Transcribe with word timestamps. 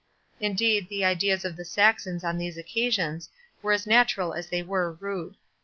Indeed 0.39 0.89
the 0.89 1.05
ideas 1.05 1.45
of 1.45 1.55
the 1.55 1.63
Saxons 1.63 2.23
on 2.23 2.39
these 2.39 2.57
occasions 2.57 3.29
were 3.61 3.71
as 3.71 3.85
natural 3.85 4.33
as 4.33 4.47
they 4.49 4.63
were 4.63 4.93
rude. 4.93 5.35